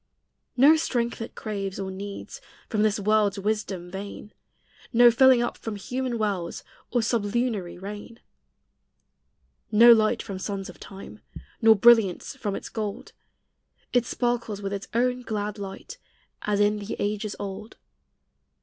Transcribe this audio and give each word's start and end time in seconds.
No 0.57 0.75
strength 0.77 1.21
it 1.21 1.35
craves 1.35 1.79
or 1.79 1.91
needs 1.91 2.41
From 2.69 2.81
this 2.81 2.99
world's 2.99 3.37
wisdom 3.37 3.91
vain; 3.91 4.33
No 4.91 5.11
filling 5.11 5.43
up 5.43 5.59
from 5.59 5.75
human 5.75 6.17
wells, 6.17 6.63
Or 6.89 7.03
sublunary 7.03 7.77
rain. 7.77 8.19
No 9.71 9.91
light 9.93 10.23
from 10.23 10.39
sons 10.39 10.69
of 10.71 10.79
time, 10.79 11.19
Nor 11.61 11.75
brilliance 11.75 12.35
from 12.35 12.55
its 12.55 12.67
gold; 12.67 13.11
It 13.93 14.07
sparkles 14.07 14.59
with 14.59 14.73
its 14.73 14.87
own 14.95 15.21
glad 15.21 15.59
light, 15.59 15.99
As 16.41 16.59
in 16.59 16.79
the 16.79 16.95
ages 16.97 17.35
old. 17.37 17.77